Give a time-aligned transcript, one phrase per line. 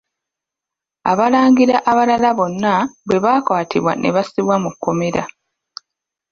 [1.11, 2.73] Abalangira abalala bonna
[3.07, 5.23] bwe baakwatibwa ne bassibwa mu kkomera.